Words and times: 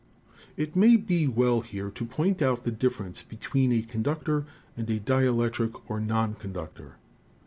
It 0.57 0.75
may 0.75 0.95
be 0.97 1.27
well 1.27 1.61
here 1.61 1.91
to 1.91 2.05
point 2.05 2.41
out 2.41 2.63
the 2.63 2.71
difference 2.71 3.21
between 3.21 3.71
a 3.71 3.83
conductor 3.83 4.47
and 4.75 4.89
a 4.89 4.99
dielectric, 4.99 5.79
or 5.87 5.99
non 5.99 6.33
conductor. 6.33 6.95